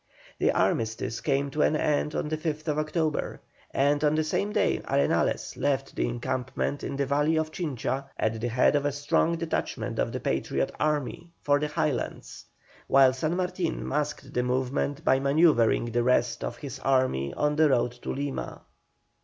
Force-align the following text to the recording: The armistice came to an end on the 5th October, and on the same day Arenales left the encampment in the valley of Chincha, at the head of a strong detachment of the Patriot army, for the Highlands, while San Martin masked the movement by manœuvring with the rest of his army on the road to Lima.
The 0.39 0.51
armistice 0.51 1.21
came 1.21 1.51
to 1.51 1.61
an 1.61 1.75
end 1.75 2.15
on 2.15 2.27
the 2.29 2.35
5th 2.35 2.67
October, 2.75 3.39
and 3.69 4.03
on 4.03 4.15
the 4.15 4.23
same 4.23 4.51
day 4.51 4.79
Arenales 4.79 5.55
left 5.55 5.95
the 5.95 6.07
encampment 6.07 6.83
in 6.83 6.95
the 6.95 7.05
valley 7.05 7.37
of 7.37 7.51
Chincha, 7.51 8.05
at 8.17 8.41
the 8.41 8.47
head 8.47 8.75
of 8.75 8.83
a 8.83 8.91
strong 8.91 9.35
detachment 9.37 9.99
of 9.99 10.11
the 10.11 10.19
Patriot 10.19 10.71
army, 10.79 11.29
for 11.43 11.59
the 11.59 11.67
Highlands, 11.67 12.45
while 12.87 13.13
San 13.13 13.35
Martin 13.35 13.87
masked 13.87 14.33
the 14.33 14.41
movement 14.41 15.05
by 15.05 15.19
manœuvring 15.19 15.83
with 15.83 15.93
the 15.93 16.01
rest 16.01 16.43
of 16.43 16.57
his 16.57 16.79
army 16.79 17.31
on 17.35 17.55
the 17.55 17.69
road 17.69 17.91
to 18.01 18.11
Lima. 18.11 18.63